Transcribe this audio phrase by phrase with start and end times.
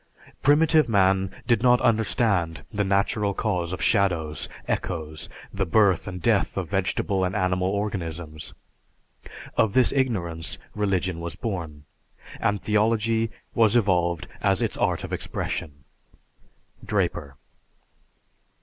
[0.41, 6.57] "Primitive man did not understand the natural cause of shadows, echoes, the birth and death
[6.57, 8.51] of vegetable and animal organisms.
[9.55, 11.83] Of this ignorance religion was born,
[12.39, 15.83] and theology was evolved as its art of expression."
[16.83, 17.33] (_Draper.